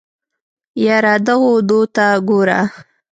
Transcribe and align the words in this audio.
يره 0.85 1.15
دغو 1.27 1.53
دوو 1.69 1.81
ته 1.95 2.05
ګوره. 2.27 2.59